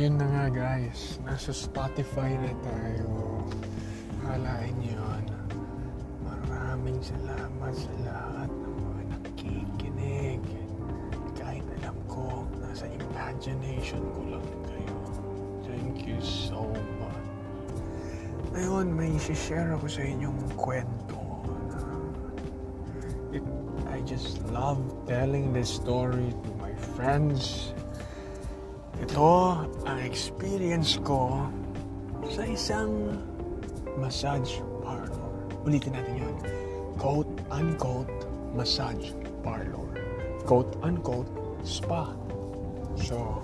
[0.00, 3.44] yun na nga guys, nasa Spotify na tayo.
[4.24, 5.24] Halain yun.
[6.24, 10.40] Maraming salamat sa lahat ng mga nakikinig.
[11.36, 14.96] Kahit alam ko, nasa imagination ko lang kayo.
[15.68, 16.64] Thank you so
[16.96, 17.26] much.
[18.56, 21.20] Ngayon, may share ako sa inyong kwento.
[23.36, 23.44] It,
[23.92, 27.76] I just love telling this story to my friends.
[29.00, 31.48] Ito ang experience ko
[32.28, 33.16] sa isang
[33.96, 35.32] massage parlor.
[35.64, 36.36] Ulitin natin yun.
[37.00, 38.12] Quote, unquote,
[38.52, 39.88] massage parlor.
[40.44, 41.32] Quote, unquote,
[41.64, 42.12] spa.
[43.00, 43.40] So,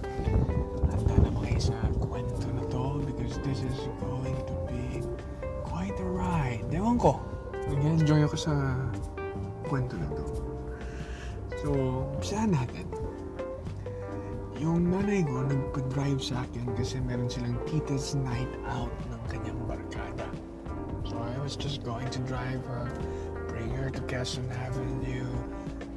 [0.93, 5.01] handa na mga isa kwento na to because this is going to be
[5.65, 6.69] quite a ride.
[6.69, 7.17] Ewan ko.
[7.65, 8.53] Nag-enjoy ako sa
[9.73, 10.25] kwento na to.
[11.65, 11.69] So,
[12.13, 12.85] umpisahan natin.
[14.57, 20.29] Yung nanay ko nagpa-drive sa akin kasi meron silang tita's night out ng kanyang barkada.
[21.05, 22.89] So I was just going to drive her,
[23.53, 25.29] bring her to Quezon Avenue,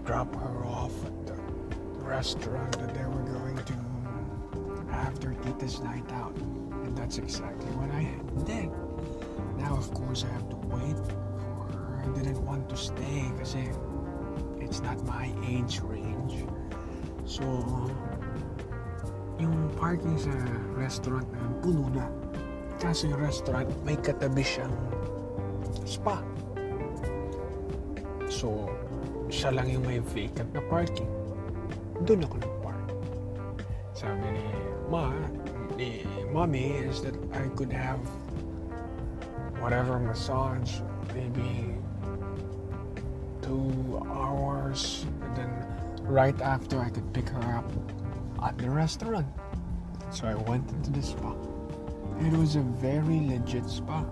[0.03, 1.38] drop her off at the
[2.03, 3.77] restaurant that they were going to
[5.19, 6.35] their tita's night out.
[6.35, 8.07] And that's exactly what I
[8.45, 8.71] did.
[9.57, 12.03] Now, of course, I have to wait for her.
[12.05, 13.69] I didn't want to stay kasi
[14.59, 16.45] it's not my age range.
[17.25, 17.44] So,
[19.39, 20.35] yung parking sa
[20.75, 22.05] restaurant na puno na.
[22.77, 24.75] Kaso yung restaurant, may katabi siyang
[25.87, 26.19] spa.
[28.27, 28.67] So,
[29.31, 31.07] siya lang yung may vacant na parking.
[32.03, 32.87] Doon ako nag-park.
[33.95, 34.45] Sabi ni
[34.91, 35.11] Ma,
[35.79, 37.99] ni Mommy, is that I could have
[39.59, 40.83] whatever massage,
[41.15, 41.75] maybe
[43.43, 45.51] two hours, and then
[46.07, 47.67] right after I could pick her up
[48.44, 49.27] at the restaurant.
[50.11, 51.35] So I went into the spa.
[52.19, 54.03] It was a very legit spa.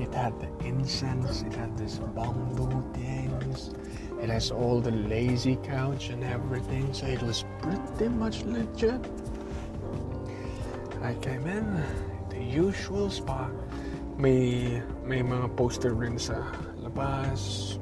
[0.00, 3.72] It had the incense, it had this bamboo things,
[4.20, 9.00] it has all the lazy couch and everything, so it was pretty much legit.
[11.02, 11.82] I came in,
[12.28, 13.48] the usual spa.
[14.18, 16.44] May, may mga poster rin sa
[16.80, 17.76] labas,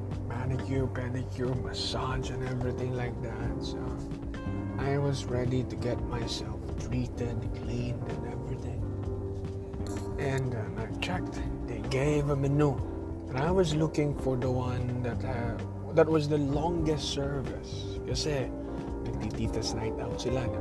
[0.44, 3.64] manicure, pedicure, massage, and everything like that.
[3.64, 3.80] So
[4.78, 8.80] I was ready to get myself treated, cleaned, and everything.
[10.18, 11.40] And uh, I checked.
[11.66, 12.76] They gave a menu,
[13.28, 15.56] and I was looking for the one that uh,
[15.94, 17.96] that was the longest service.
[18.04, 18.52] Kasi
[19.08, 20.60] nagtititas night out sila, di?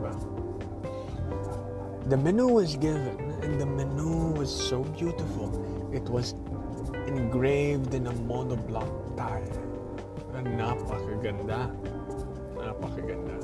[2.08, 5.52] The menu was given, and the menu was so beautiful.
[5.92, 6.36] It was
[7.08, 9.73] engraved in a monoblock tile.
[10.44, 11.72] Napakaganda.
[12.59, 13.36] Napakaganda.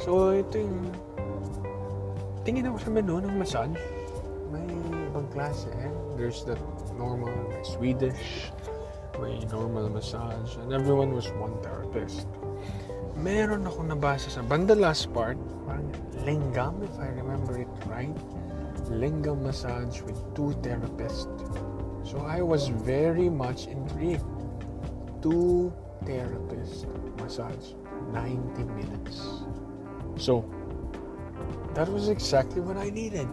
[0.00, 0.92] So, ito yung...
[2.44, 3.80] Tingin ako sa menu ng massage.
[4.48, 4.64] May
[5.12, 5.72] ibang klase.
[6.16, 6.60] There's that
[6.96, 8.48] normal, may Swedish,
[9.20, 12.24] may normal massage, and everyone was one therapist.
[13.16, 15.88] Meron ako nabasa sa banda last part, parang
[16.24, 18.12] lingam, if I remember it right.
[18.92, 21.28] Lingam massage with two therapists.
[22.04, 24.35] So I was very much intrigued.
[25.22, 25.72] Two
[26.04, 26.86] therapist
[27.18, 27.74] massage,
[28.12, 29.42] 90 minutes.
[30.16, 30.44] So
[31.74, 33.28] that was exactly what I needed.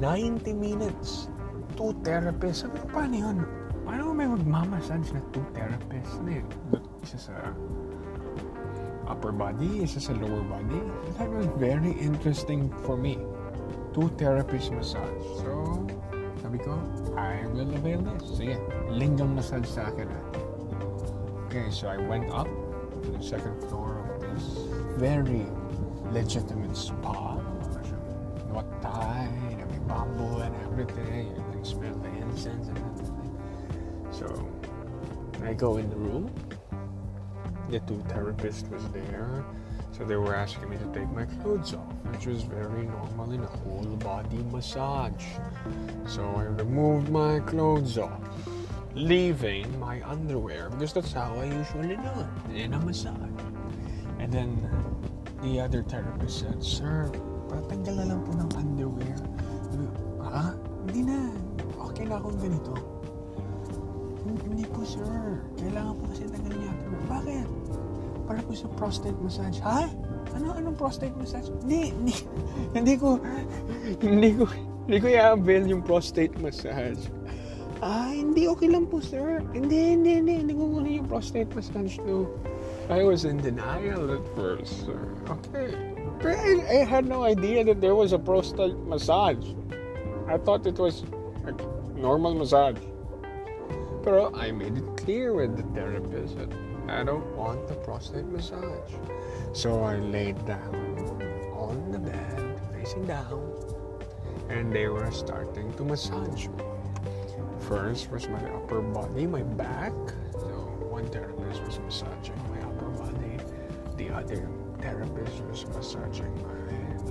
[0.00, 1.28] 90 minutes.
[1.76, 2.64] Two therapists.
[2.64, 3.38] Sabi ko, paano yun?
[3.84, 6.16] Paano may magmamassage na two therapists?
[6.20, 6.48] Ano yun?
[7.04, 7.34] Isa sa
[9.08, 10.80] upper body, isa sa lower body.
[11.16, 13.16] That was very interesting for me.
[13.96, 15.24] Two therapist massage.
[15.40, 15.84] So,
[16.44, 16.76] sabi ko,
[17.16, 18.36] I will avail this.
[18.40, 18.60] Sige,
[18.92, 20.08] linggang massage sa akin.
[20.12, 20.45] ah.
[21.56, 22.48] Okay, so I went up
[23.02, 24.58] to the second floor of this
[24.98, 25.46] very
[26.12, 27.36] legitimate spa.
[28.52, 31.28] What and may bamboo and everything.
[31.28, 33.38] You can smell the incense and everything.
[34.10, 34.26] So,
[35.44, 36.30] I go in the room.
[37.70, 39.42] The two therapists was there.
[39.92, 43.42] So they were asking me to take my clothes off, which was very normal in
[43.42, 45.24] a whole body massage.
[46.06, 48.20] So I removed my clothes off,
[48.96, 53.12] leaving my underwear because that's how I usually do it in a massage.
[54.18, 54.56] And then
[55.44, 57.12] the other therapist said, Sir,
[57.52, 59.20] patanggal lang po ng underwear.
[60.24, 60.56] Ha?
[60.88, 61.28] Hindi na.
[61.92, 62.72] Okay na akong ganito.
[64.26, 65.38] Hindi po, sir.
[65.60, 66.74] Kailangan po kasi tanggalin niya.
[67.06, 67.48] Bakit?
[68.26, 69.60] Para po sa prostate massage.
[69.62, 69.86] Ha?
[70.34, 71.52] Ano anong prostate massage?
[71.62, 72.14] Hindi, hindi,
[72.76, 73.20] hindi ko,
[74.02, 74.44] hindi ko,
[74.88, 77.00] hindi ko i-avail yung prostate massage.
[77.86, 79.38] Ah, hindi, okay lang po, sir.
[79.54, 82.26] Hindi, hindi, hindi, hindi ko muna yung prostate massage, no.
[82.90, 84.98] I was in denial at first, sir.
[85.30, 85.70] Okay,
[86.26, 89.54] I, I had no idea that there was a prostate massage.
[90.26, 91.06] I thought it was
[91.46, 91.54] a
[91.94, 92.82] normal massage.
[94.02, 96.50] But I made it clear with the therapist that
[96.90, 98.98] I don't want the prostate massage.
[99.54, 100.74] So I laid down
[101.54, 103.46] on the bed, facing down,
[104.50, 106.65] and they were starting to massage me.
[107.66, 109.90] First was my upper body, my back.
[110.38, 113.42] So one therapist was massaging my upper body,
[113.98, 114.46] the other
[114.78, 116.62] therapist was massaging my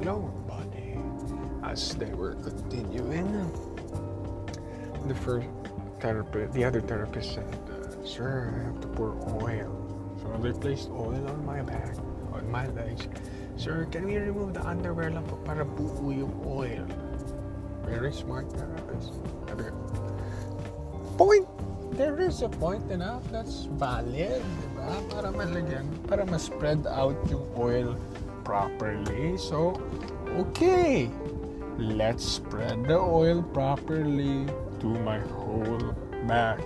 [0.08, 0.96] lower body.
[1.60, 3.52] As they were continuing,
[5.12, 5.52] the first
[6.00, 7.52] therapist, the other therapist said,
[8.08, 9.12] "Sir, I have to pour
[9.44, 9.76] oil."
[10.24, 12.00] So they placed oil on my back,
[12.32, 13.12] on my legs.
[13.60, 16.88] Sir, can we remove the underwear lang po para buo yung oil?
[17.84, 19.20] Very smart therapist.
[21.18, 21.48] Point!
[21.96, 25.00] There is a point enough that's valid, di ba?
[25.08, 27.96] Para malagyan, para ma-spread out yung oil
[28.44, 29.40] properly.
[29.40, 29.80] So,
[30.36, 31.08] okay.
[31.80, 34.48] Let's spread the oil properly
[34.80, 35.96] to my whole
[36.28, 36.64] back.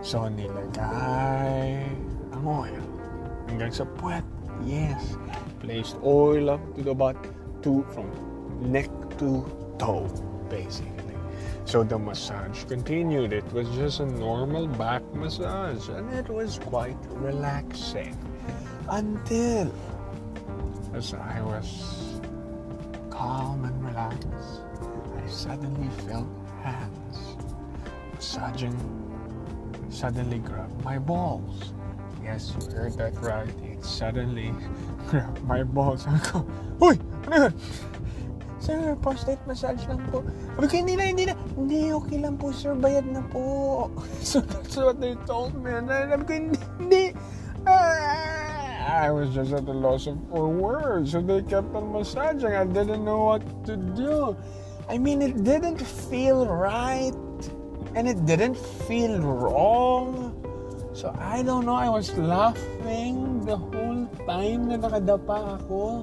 [0.00, 1.84] So, nilagay
[2.32, 2.84] ang oil
[3.52, 4.24] hanggang sa puwet.
[4.64, 5.16] Yes.
[5.60, 7.16] Placed oil up to the butt,
[7.64, 8.08] to, from
[8.64, 8.88] neck
[9.20, 9.44] to
[9.76, 10.08] toe,
[10.48, 10.95] basically.
[11.66, 13.32] So the massage continued.
[13.32, 18.16] It was just a normal back massage and it was quite relaxing
[18.88, 19.74] until
[20.94, 22.20] as I was
[23.10, 24.62] calm and relaxed,
[25.16, 26.28] I suddenly felt
[26.62, 27.36] hands
[28.14, 28.76] massaging
[29.90, 31.72] suddenly grabbed my balls.
[32.22, 33.48] Yes, you heard that right.
[33.64, 34.54] It suddenly
[35.08, 36.06] grabbed my balls.
[36.06, 36.46] I go,
[36.78, 37.52] Uy!
[38.66, 40.26] Sir, prostate massage lang po.
[40.58, 41.38] Sabi ko, hindi na, hindi na.
[41.54, 42.74] Hindi, okay lang po, sir.
[42.74, 43.86] Bayad na po.
[44.26, 45.70] So that's what they told me.
[45.70, 47.04] And sabi ko, hindi, hindi.
[47.62, 51.14] Ah, I was just at a loss of for words.
[51.14, 52.58] So they kept on massaging.
[52.58, 54.34] I didn't know what to do.
[54.90, 55.78] I mean, it didn't
[56.10, 57.14] feel right.
[57.94, 58.58] And it didn't
[58.90, 60.34] feel wrong.
[60.90, 66.02] So I don't know, I was laughing the whole time na nakadapa ako.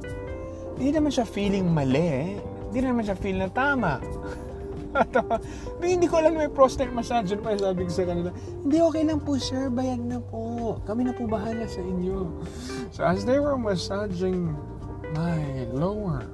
[0.80, 2.40] Hindi naman siya feeling mali.
[2.74, 4.02] Hindi naman siya feel na tama.
[5.78, 7.30] hindi ko alam may prostate massage.
[7.38, 8.34] Ano pa sabi ko sa kanila?
[8.34, 9.70] Hindi, okay lang po sir.
[9.70, 10.82] Bayad na po.
[10.82, 12.34] Kami na po bahala sa inyo.
[12.90, 14.58] So as they were massaging
[15.14, 16.26] my lower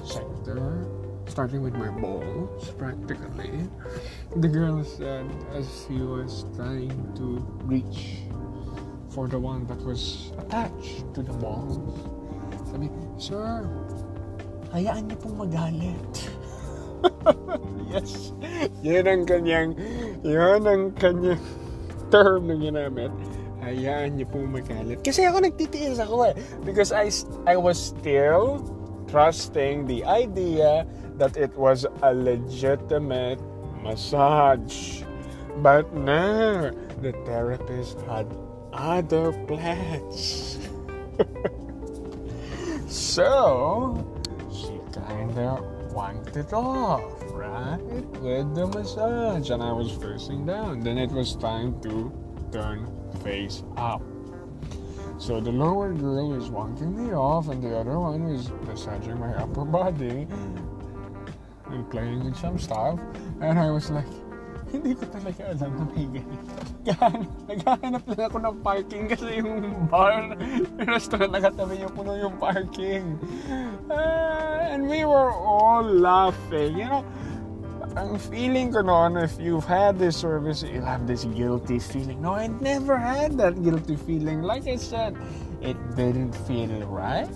[0.00, 0.88] sector,
[1.28, 3.68] starting with my balls, practically,
[4.40, 7.36] the girl said as she was trying to
[7.68, 8.24] reach
[9.12, 11.76] for the one that was attached to the balls,
[12.72, 12.88] sabi,
[13.20, 13.68] Sir,
[14.72, 16.12] hayaan niyo pong magalit.
[17.92, 18.32] yes.
[18.80, 19.70] Yan ang kanyang,
[20.24, 21.42] yan ang kanyang
[22.08, 23.12] term na ginamit.
[23.62, 24.98] Hayaan niyo pong magalit.
[25.04, 26.34] Kasi ako nagtitiis ako eh.
[26.66, 27.12] Because I,
[27.46, 28.64] I was still
[29.06, 30.88] trusting the idea
[31.20, 33.38] that it was a legitimate
[33.84, 35.04] massage.
[35.60, 36.72] But no,
[37.04, 38.26] the therapist had
[38.72, 40.56] other plans.
[42.88, 44.00] so,
[45.02, 45.58] she kinda
[45.94, 47.02] wanked off,
[47.32, 47.78] right?
[48.20, 49.50] With the massage.
[49.50, 50.80] And I was facing down.
[50.80, 52.12] Then it was time to
[52.50, 52.86] turn
[53.22, 54.02] face up.
[55.18, 59.34] So the lower girl was wanking me off, and the other one was massaging my
[59.36, 60.26] upper body
[61.66, 62.98] and playing with some stuff.
[63.40, 64.06] And I was like,
[64.72, 66.52] hindi ko talaga alam na may ganito.
[67.46, 72.36] Naghahanap lang ako ng parking kasi yung bar, yung restaurant na katabi niya puno yung
[72.40, 73.20] parking.
[73.92, 76.72] Uh, and we were all laughing.
[76.72, 77.04] You know,
[78.00, 82.24] ang feeling ko noon, if you've had this service, you'll have this guilty feeling.
[82.24, 84.40] No, I never had that guilty feeling.
[84.40, 85.12] Like I said,
[85.60, 87.28] it didn't feel right.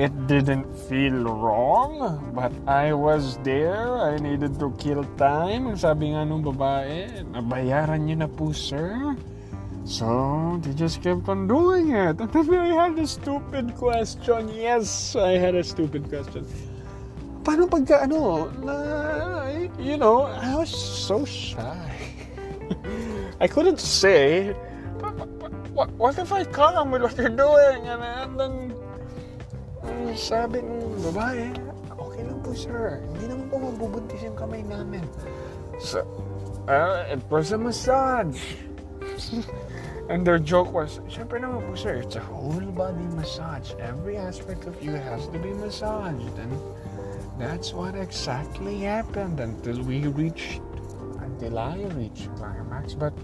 [0.00, 4.00] It didn't feel wrong, but I was there.
[4.00, 5.76] I needed to kill time.
[5.76, 9.12] Sabi nga nung babae, nabayaran niyo na po, sir.
[9.84, 12.16] So, they just kept on doing it.
[12.16, 14.48] And then I had a stupid question.
[14.56, 16.48] Yes, I had a stupid question.
[17.44, 21.92] Paano pagka ano, na, you know, I was so shy.
[23.44, 24.56] I couldn't say,
[25.76, 27.84] what, what if I come with what you're doing?
[27.84, 28.79] And, and then,
[30.16, 31.48] sabi ng babae,
[31.96, 35.04] okay lang po sir, hindi naman po mabubuntis yung kamay namin.
[35.80, 36.04] So,
[36.68, 38.40] uh, it was massage.
[40.12, 43.72] and their joke was, syempre naman po sir, it's a whole body massage.
[43.80, 46.36] Every aspect of you has to be massaged.
[46.36, 46.52] And
[47.40, 50.60] that's what exactly happened until we reached,
[51.24, 52.92] until I reached climax.
[52.92, 53.16] But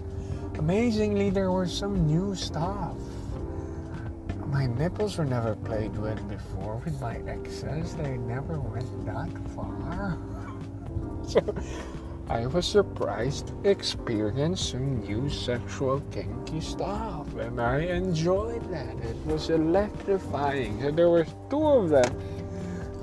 [0.57, 2.97] amazingly, there was some new stuff.
[4.51, 7.95] My nipples were never played with before with my exes.
[7.95, 10.17] They never went that far.
[11.27, 11.43] So
[12.29, 18.95] I was surprised to experience some new sexual kinky stuff and I enjoyed that.
[19.03, 20.81] It was electrifying.
[20.81, 22.13] So there were two of them.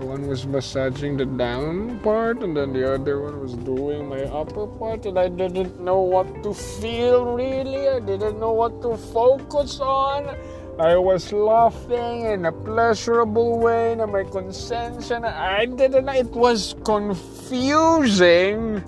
[0.00, 4.66] One was massaging the down part, and then the other one was doing my upper
[4.66, 7.88] part, and I didn't know what to feel really.
[7.88, 10.36] I didn't know what to focus on.
[10.78, 16.08] I was laughing in a pleasurable way, and my consent, and I didn't.
[16.08, 18.82] It was confusing.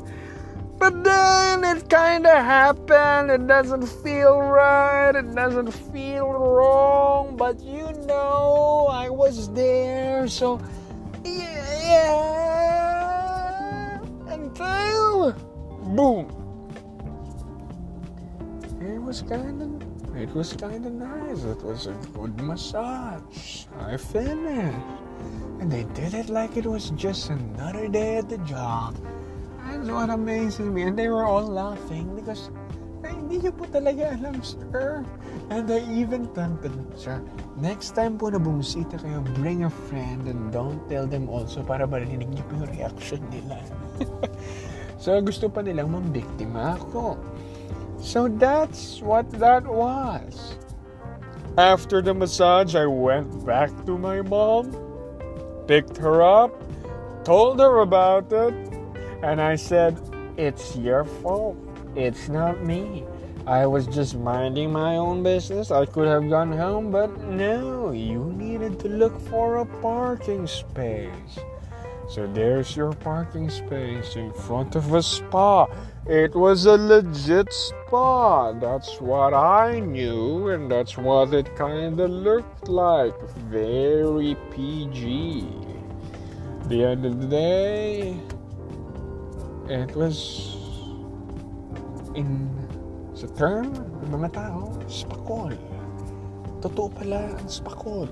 [0.79, 3.31] But then it kind of happened.
[3.31, 5.15] It doesn't feel right.
[5.15, 7.37] It doesn't feel wrong.
[7.37, 10.27] But you know, I was there.
[10.29, 10.61] So
[11.25, 12.19] yeah,
[14.27, 15.33] until
[15.95, 16.29] boom.
[18.81, 21.45] It was kind of, it was kind of nice.
[21.45, 23.67] It was a good massage.
[23.81, 24.77] I finished,
[25.61, 28.97] and they did it like it was just another day at the job.
[29.69, 32.51] That's what amazes me, and they were all laughing because
[33.07, 35.05] hindi niyo po talaga alam, sir.
[35.51, 36.59] And I even them,
[36.99, 37.23] sir,
[37.59, 41.87] next time po na bumisita kayo, bring a friend and don't tell them also para
[41.87, 43.59] marinig niyo po yung reaction nila.
[45.03, 47.19] so, gusto pa nilang mambiktima ako.
[48.01, 50.57] So, that's what that was.
[51.59, 54.77] After the massage, I went back to my mom,
[55.67, 56.53] picked her up,
[57.25, 58.55] told her about it,
[59.23, 59.99] and I said,
[60.37, 61.57] It's your fault.
[61.97, 63.05] It's not me.
[63.47, 65.71] I was just minding my own business.
[65.71, 71.39] I could have gone home, but no, you needed to look for a parking space.
[72.09, 75.67] So there's your parking space in front of a spa.
[76.09, 78.53] It was a legit spa.
[78.53, 83.19] That's what I knew, and that's what it kind of looked like.
[83.51, 85.49] Very PG.
[86.69, 88.21] The end of the day,
[89.69, 90.55] it was
[92.15, 92.55] in
[93.17, 93.73] Sa term
[94.13, 95.57] mga tao, spakol.
[96.61, 98.07] Totoo pala ang spakol.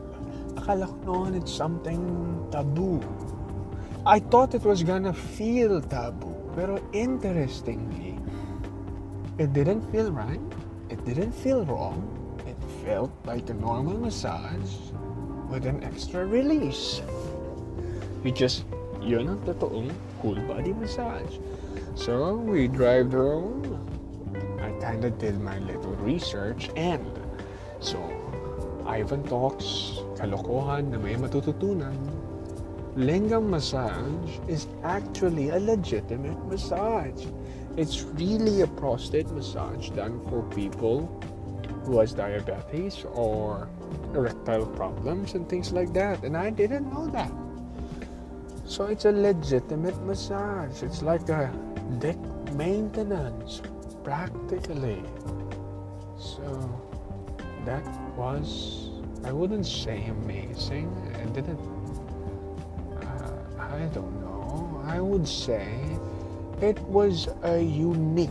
[0.56, 2.00] Akala ko noon it's something
[2.50, 3.04] taboo.
[4.08, 6.33] I thought it was gonna feel taboo.
[6.54, 8.18] Pero interestingly,
[9.38, 10.40] it didn't feel right.
[10.88, 12.02] It didn't feel wrong.
[12.46, 12.56] It
[12.86, 14.94] felt like a normal massage
[15.50, 17.02] with an extra release.
[18.22, 18.64] You just,
[19.02, 19.90] yun ang totoong
[20.22, 21.42] cool body massage.
[21.98, 23.84] So, we drive home.
[24.84, 27.08] kind of did my little research and
[27.80, 27.96] so
[28.84, 31.96] Ivan Talks, kalokohan na may matututunan,
[32.96, 37.26] lingam massage is actually a legitimate massage.
[37.76, 41.06] It's really a prostate massage done for people
[41.84, 43.68] who has diabetes or
[44.14, 46.22] erectile problems and things like that.
[46.22, 47.32] And I didn't know that.
[48.64, 50.82] So it's a legitimate massage.
[50.82, 51.52] It's like a
[51.98, 52.18] dick
[52.54, 53.60] maintenance
[54.04, 55.02] practically.
[56.16, 56.80] So
[57.64, 57.84] that
[58.16, 58.90] was,
[59.24, 60.88] I wouldn't say amazing.
[61.20, 61.58] I didn't,
[64.94, 65.66] I would say
[66.62, 68.30] it was a unique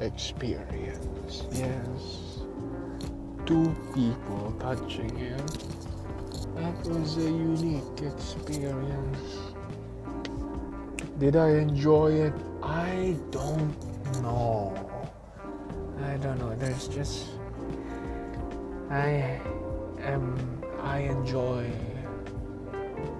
[0.00, 1.42] experience.
[1.50, 2.38] Yes.
[3.44, 5.34] Two people touching you.
[6.54, 9.18] That was a unique experience.
[11.18, 12.34] Did I enjoy it?
[12.62, 13.74] I don't
[14.22, 14.78] know.
[16.04, 16.54] I don't know.
[16.54, 17.26] There's just
[18.90, 19.40] I
[19.98, 21.68] am I enjoy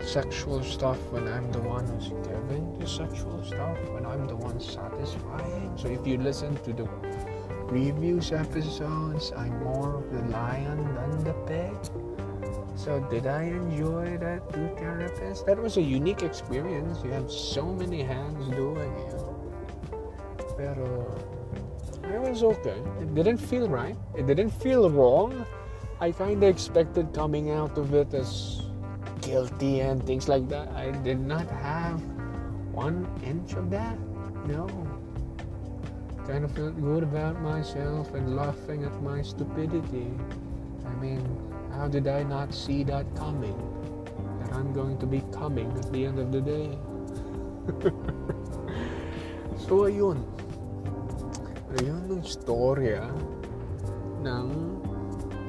[0.00, 4.60] sexual stuff when I'm the one who's giving the sexual stuff, when I'm the one
[4.60, 5.72] satisfying.
[5.76, 6.88] So if you listen to the
[7.68, 11.74] previous episodes, I'm more of the lion than the pig.
[12.76, 15.44] So did I enjoy that two therapists?
[15.46, 17.02] That was a unique experience.
[17.02, 19.22] You have so many hands doing it.
[20.56, 22.78] Pero uh, I was okay.
[23.00, 23.96] It didn't feel right.
[24.14, 25.44] It didn't feel wrong.
[26.00, 28.65] I kind of expected coming out of it as
[29.20, 30.68] guilty and things like that.
[30.72, 32.00] I did not have
[32.72, 33.98] one inch of that.
[34.46, 34.68] No.
[36.26, 40.10] Kind of felt good about myself and laughing at my stupidity.
[40.84, 41.22] I mean,
[41.72, 43.56] how did I not see that coming?
[44.40, 46.78] That I'm going to be coming at the end of the day.
[49.66, 50.24] so, ayun.
[51.76, 53.04] Ayun ang storya
[54.24, 54.48] ng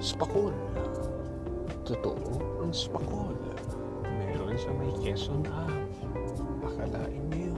[0.03, 0.51] Spakol.
[1.87, 3.46] Totoo ang Spakol.
[4.57, 5.85] Sa may Quezon ah, Ave.
[6.65, 7.53] Pakalain niyo.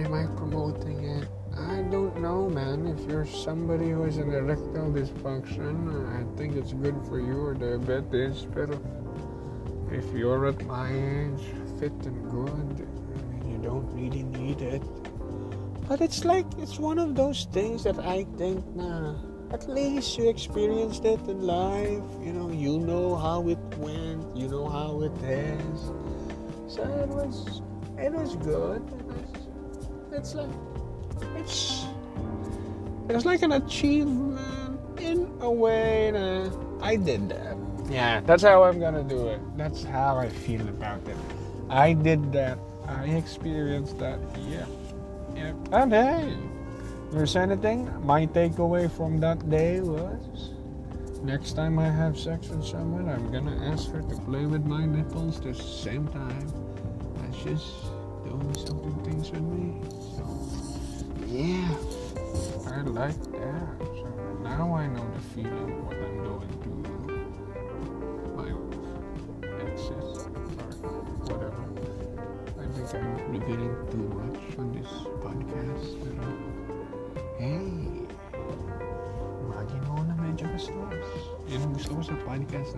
[0.00, 1.28] Am I promoting it?
[1.52, 2.88] I don't know, man.
[2.88, 7.52] If you're somebody who has an erectile dysfunction, I think it's good for you or
[7.52, 8.48] diabetes.
[8.48, 8.72] But
[9.92, 12.88] if you're at my age, fit and good,
[13.28, 14.80] mean, you don't really need it.
[15.84, 19.20] But it's like, it's one of those things that I think, nah,
[19.52, 22.02] at least you experienced it in life.
[22.22, 25.80] You know, you know how it went, you know how it is.
[26.68, 27.60] So it was,
[27.98, 28.82] it was good.
[30.12, 30.48] It's like,
[31.36, 31.84] it's
[33.08, 37.56] it's like an achievement in a way that I did that.
[37.90, 39.40] Yeah, that's how I'm gonna do it.
[39.56, 41.16] That's how I feel about it.
[41.68, 42.58] I did that.
[42.86, 44.18] I experienced that.
[44.48, 44.66] Yeah.
[45.34, 45.52] Yeah.
[45.72, 46.36] And hey,
[47.12, 47.90] there's anything?
[48.04, 50.50] My takeaway from that day was
[51.22, 54.86] next time I have sex with someone, I'm gonna ask her to play with my
[54.86, 56.48] nipples the same time
[57.28, 57.64] as she's
[58.24, 59.80] doing something things with me.
[61.28, 61.68] Yeah,
[62.72, 63.78] I like that.
[63.78, 64.08] So
[64.42, 66.70] now I know the feeling what I'm doing to
[68.36, 68.48] my
[69.60, 70.26] exes
[70.82, 70.90] or
[71.28, 71.62] whatever.
[72.58, 73.71] I think I'm revealing
[82.00, 82.72] Podcast.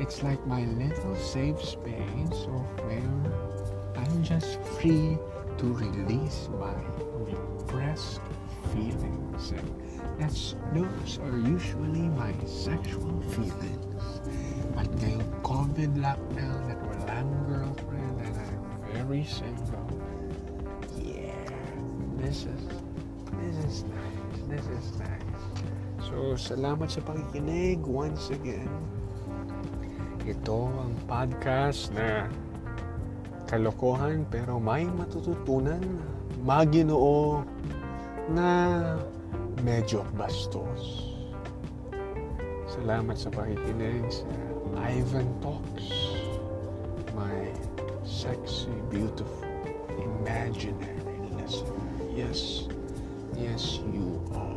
[0.00, 3.02] It's like my little safe space of where
[3.96, 5.18] I'm just free
[5.58, 6.72] to release my
[7.12, 8.20] repressed
[8.72, 9.50] feelings.
[9.50, 14.20] And that's, those are usually my sexual feelings.
[14.78, 19.84] At ngayong COVID lockdown at walang girlfriend and I'm very single.
[20.96, 21.36] Yeah,
[22.16, 22.62] this is,
[23.36, 24.40] this is nice.
[24.48, 25.19] This is nice.
[26.10, 28.66] So, salamat sa pakikinig once again.
[30.26, 32.26] Ito ang podcast na
[33.46, 35.78] kalokohan pero may matututunan
[36.42, 37.46] maginoo
[38.26, 38.50] na
[39.62, 41.14] medyo bastos.
[42.66, 44.26] Salamat sa pakikinig sa
[44.90, 45.94] Ivan Talks.
[47.14, 47.54] My
[48.02, 49.46] sexy, beautiful,
[49.94, 51.86] imaginary listener.
[52.10, 52.66] Yes,
[53.38, 54.49] yes you are.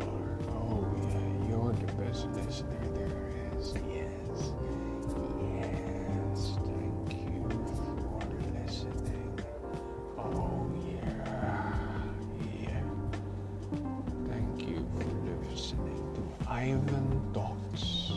[16.63, 18.15] Ivan Talks.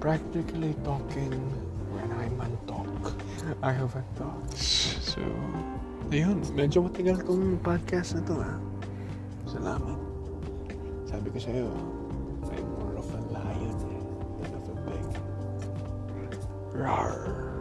[0.00, 1.32] Practically talking
[1.88, 2.92] when on talk.
[3.64, 5.00] Ivan Talks.
[5.00, 5.24] So,
[6.12, 8.52] ayun, medyo matagal tong podcast na to ha.
[9.48, 9.96] Salamat.
[11.08, 11.72] Sabi ko sa'yo,
[12.52, 13.80] I'm more of a lion
[14.36, 15.08] than of a pig.
[16.76, 17.51] Rawr.